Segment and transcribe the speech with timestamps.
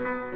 [0.00, 0.34] um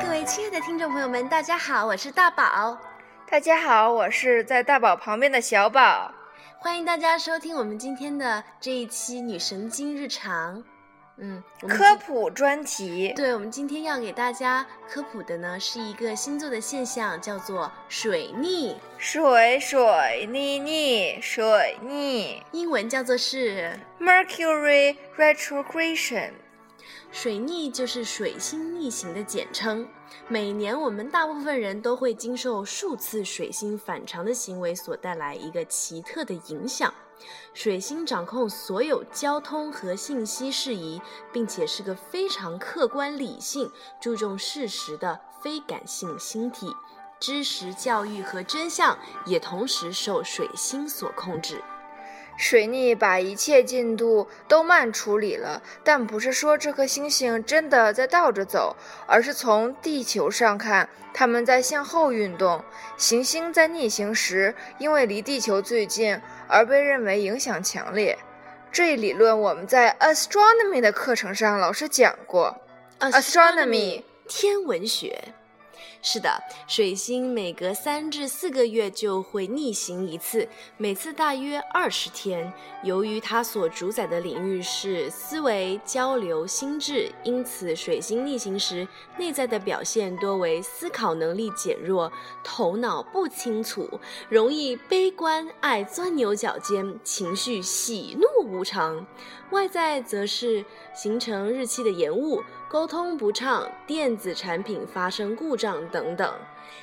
[0.00, 2.93] 各位亲爱的听众朋友们大家好我是大宝。
[3.26, 6.12] 大家好，我是在大宝旁边的小宝。
[6.58, 10.62] 欢迎大家收听我们今天的这一期女神经日常。
[11.16, 13.12] 嗯，科普专题。
[13.16, 18.76] 对，我们今天要给大家科普的呢，是一个星座的现象，叫做水逆。
[18.98, 26.30] 水水逆逆水逆，英文叫做是 Mercury retrogression。
[27.14, 29.88] 水逆就是水星逆行的简称。
[30.26, 36.92] 每年我们大部分人都会经受数次水星反常的行为所带来一个奇特的影响。
[37.52, 41.00] 水星掌控所有交通和信息事宜，
[41.32, 43.70] 并且是个非常客观理性、
[44.00, 46.66] 注重事实的非感性星体。
[47.20, 51.62] 知识、教育和真相也同时受水星所控制。
[52.36, 58.76] 水逆把一切进度都慢处理了，但不是说这颗星星真的在倒着走，
[59.06, 62.62] 而是从地球上看，它们在向后运动。
[62.96, 68.18] 行星在逆行时，因为离地球最近，而被认为影响强烈。
[68.72, 72.60] 这一理论我们在 astronomy 的课程上老师讲过
[72.98, 75.16] ，astronomy 天文学。
[76.02, 76.30] 是的，
[76.66, 82.52] 水星每隔三至四个月就会逆行一次，每次大约二十天。
[82.82, 88.86] 由于它所主宰的领域是思维、交流、心智，因此水星逆行时，
[89.18, 93.88] 内在的表现多为思考能力减弱、头脑不清楚、
[94.28, 99.04] 容易悲观、爱钻牛角尖、情绪喜怒无常；
[99.50, 100.64] 外在则是
[100.94, 102.44] 形成日期的延误。
[102.68, 106.34] 沟通不畅，电子产品发生故障等等，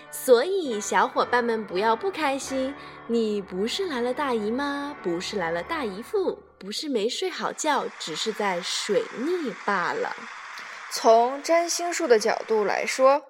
[0.10, 2.74] 所以小伙伴们不要不开心。
[3.08, 10.16] 你不是来了大姨妈，不是来了大姨父，不是没睡好觉，只是在水逆罢了。
[10.92, 13.24] 从占星术的角度来说，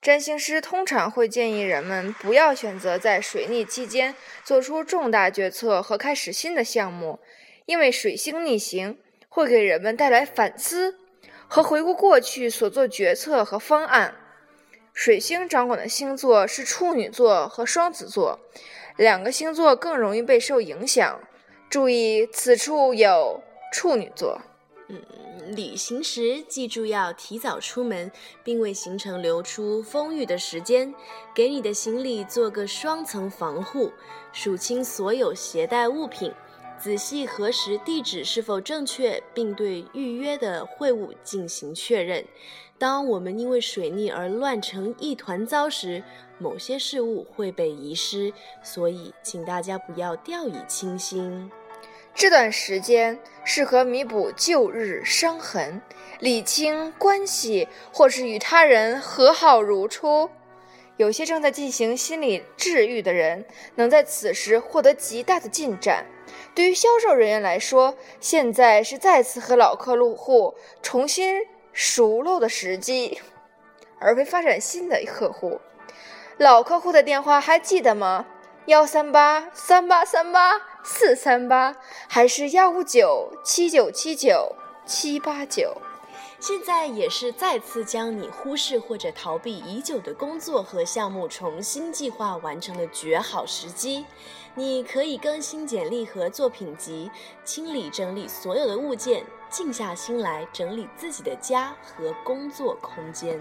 [0.00, 4.14] 占星师通常会建议人们不要选择在水逆期间
[4.44, 7.18] 做出重大决策和开始新的项目，
[7.70, 8.98] 因为水星逆行
[9.28, 10.96] 会给人们带来反思。
[11.46, 14.16] 和回顾过去所做决策和方案，
[14.92, 18.40] 水星掌管的星座是处女座和双子座，
[18.96, 21.20] 两个星座更容易被受影响。
[21.68, 23.40] 注意，此处有
[23.72, 24.40] 处女座。
[24.88, 25.00] 嗯，
[25.56, 28.10] 旅行时记住要提早出门，
[28.42, 30.92] 并为行程留出丰裕的时间，
[31.32, 33.92] 给你的行李做个双层防护，
[34.32, 36.32] 数清所有携带物品。
[36.82, 42.24] 仔细核实地址是否正确，并对预约的会晤进行确认。
[42.78, 46.02] 当我们因为水逆而乱成一团糟时，
[46.38, 48.32] 某些事物会被遗失，
[48.62, 51.50] 所以请大家不要掉以轻心。
[52.14, 55.82] 这段时间适合弥补旧日伤痕，
[56.18, 60.30] 理清关系，或是与他人和好如初。
[61.00, 63.46] 有些正在进行心理治愈的人，
[63.76, 66.04] 能在此时获得极大的进展。
[66.54, 73.18] 对于销售人员来说，现在是再次和老客户重新熟络的时机，
[73.98, 75.62] 而非发展新的客户。
[76.36, 78.26] 老客户的电话还记得吗？
[78.66, 81.76] 幺三八三八三八四三八，
[82.10, 85.80] 还是幺五九七九七九七八九？
[86.40, 94.06] 现在也是再次将你忽视或者逃避已久的工作和项目重新计划完成的绝好时机。
[94.54, 97.10] 你可以更新简历和作品集，
[97.44, 103.38] 清理整理所有的物件，静下心来整理自己的家和工作空间。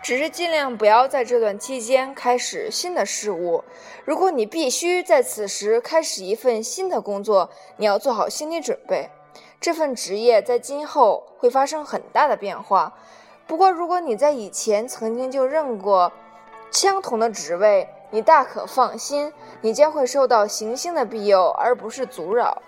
[0.00, 3.64] 只是尽量不要在这段期间开始新的事物。
[4.04, 9.10] 如果你必须在此时开始一份新的工作，你要做好心理准备。
[9.62, 12.92] 这份职业在今后会发生很大的变化。
[13.46, 16.12] 不过，如果你在以前曾经就任过
[16.72, 22.60] 相同的职位，你大可放心，你将会受到行星的庇佑，而不是阻扰。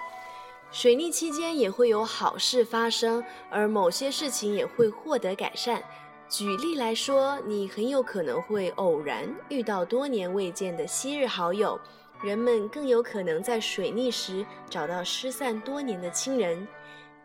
[0.70, 5.82] 水逆期间也会有好事发生，而某些事情也会获得改善。
[6.28, 11.78] 举例来说，你很有可能会偶然遇到多年未见的昔日好友，
[12.22, 16.66] 人们更有可能在水逆时找到失散多年的亲人。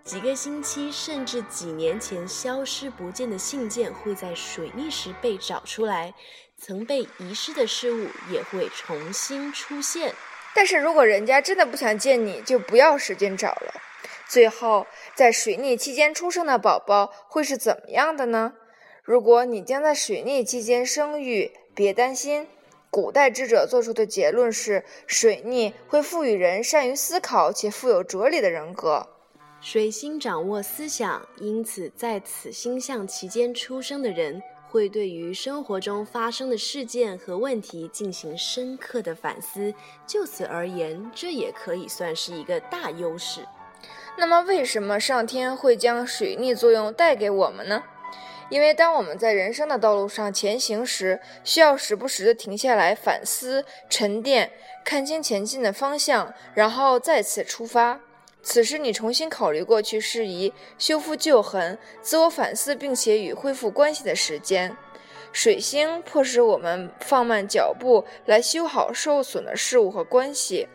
[0.04, 6.13] 几个星期甚至几年前消失不见的信件会在水逆时被找出来。
[6.57, 10.13] 曾被遗失的事物也会重新出现。
[10.54, 13.74] 但是如果人家真的不想见你，就不要使劲找了。
[14.28, 14.86] 最后，
[15.16, 18.56] 在水逆期间出生的宝宝会是怎么样的呢？
[19.04, 22.48] 如果你将在水逆期间生育，别担心。
[22.92, 29.07] 古代智者做出的结论是，水逆会赋予人善于思考且富有哲理的人格。
[29.61, 39.73] 水星掌握思想，因此在此星象期间出生的人，会对于生活中发生的事件和问题进行深刻的反思。
[40.07, 43.41] 就此而言，这也可以算是一个大优势。
[44.17, 47.83] 那么，为什么上天会将水逆作用带给我们呢？
[48.50, 54.51] 因为当我们在人生的道路上前行时，需要时不时的停下来反思、沉淀，
[54.85, 58.00] 看清前进的方向，然后再次出发。
[58.41, 64.75] 此时，你重新考虑过去事宜，修复旧痕，自我反思，并且与恢复关系的时间。
[65.31, 70.68] 水星迫使我们放慢脚步，来修好受损的事物和关系。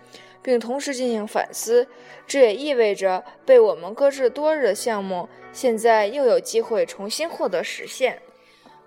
[0.42, 1.86] 并同时进行反思，
[2.26, 8.20] 这也意味着被我们搁置多日的项目，现在又有机会重新获得实现。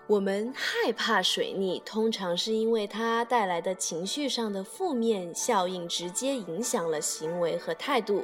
[0.06, 8.24] 我们害怕水逆，通常是因为它带来的情绪上的负面效应直接影响了行为和态度。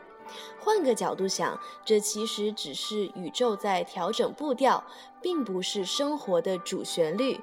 [0.59, 4.83] 换个角度想，这其实只是宇宙在调整步调，
[5.21, 7.39] 并不是生活的主旋律。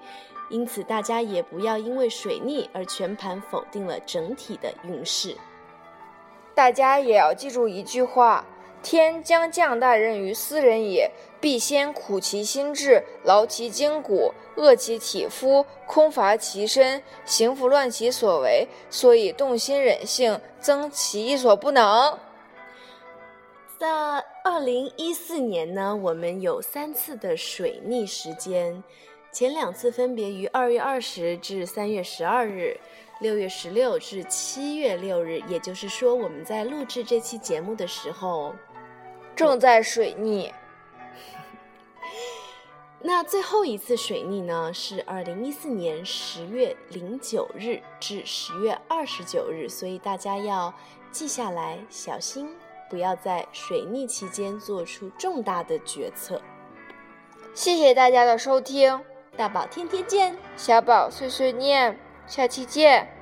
[0.48, 5.36] 因此，大家也不要因为水逆而全盘否定了整体的运势。
[6.54, 8.44] 大家也要记住一句话：
[8.82, 11.08] 天将降大任于斯人也，
[11.40, 22.18] 必先苦其心志，劳其筋骨，饿其体肤，空乏其身，行拂乱其所为，所以动心忍性，增其力所不能。
[23.80, 23.88] 在
[24.44, 28.84] 二零一四年呢，我们有三次的水逆时间，
[29.32, 32.78] 前两次分别于二月二十至三月十二日。
[33.20, 38.54] 六月十六至七月六日，也就是说，我们在录制这期节目的时候，
[39.34, 40.52] 正在水逆。
[43.00, 50.74] 那最后一次水逆呢，是二零一四年十月零九日至十月二十九日，所以大家要
[51.10, 52.54] 记下来，小心
[52.90, 56.42] 不要在水逆期间做出重大的决策。
[57.54, 59.00] 谢谢大家的收听，
[59.36, 61.98] 大宝天天见，小宝碎碎念。
[62.26, 63.19] 下期见。